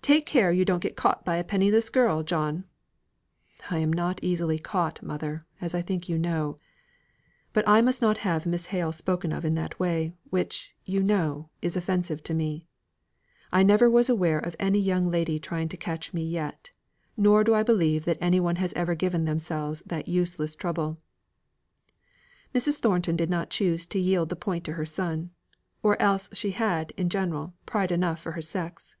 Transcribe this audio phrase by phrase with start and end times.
[0.00, 2.64] "Take care you don't get caught by a penniless girl, John."
[3.70, 6.56] "I am not easily caught, mother, as I think you know.
[7.52, 11.50] But I must not have Miss Hale spoken of in that way, which, you know,
[11.60, 12.64] is offensive to me.
[13.52, 16.70] I never was aware of any young lady trying to catch me yet,
[17.14, 20.96] nor do I believe that any one has ever given themselves that useless trouble."
[22.54, 22.78] Mrs.
[22.80, 25.32] Thornton did not choose to yield the point to her son;
[25.82, 28.96] or else she had, in general, pride enough for her sex.